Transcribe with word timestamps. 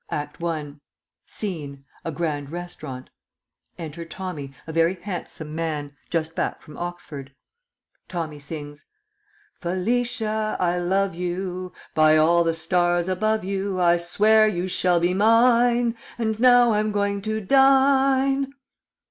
ACT 0.09 0.41
I. 0.43 0.73
SCENE 1.27 1.85
A 2.03 2.11
grand 2.11 2.49
restaurant. 2.49 3.11
Enter 3.77 4.03
Tommy, 4.03 4.51
a 4.65 4.73
very 4.73 4.95
handsome 4.95 5.53
man, 5.53 5.95
just 6.09 6.35
back 6.35 6.59
from 6.59 6.75
Oxford. 6.75 7.35
Tommy 8.07 8.39
sings: 8.39 8.85
Felicia, 9.59 10.57
I 10.59 10.79
love 10.79 11.13
you, 11.13 11.71
By 11.93 12.17
all 12.17 12.43
the 12.43 12.55
stars 12.55 13.07
above 13.07 13.43
you 13.43 13.79
I 13.79 13.97
swear 13.97 14.47
you 14.47 14.67
shall 14.67 14.99
be 14.99 15.13
mine! 15.13 15.95
And 16.17 16.39
now 16.39 16.71
I'm 16.73 16.91
going 16.91 17.21
to 17.21 17.39
dine. 17.39 18.53